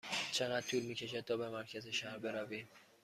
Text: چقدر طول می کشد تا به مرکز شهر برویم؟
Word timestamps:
چقدر 0.31 0.61
طول 0.67 0.83
می 0.83 0.95
کشد 0.95 1.19
تا 1.19 1.37
به 1.37 1.49
مرکز 1.49 1.87
شهر 1.87 2.17
برویم؟ 2.17 2.67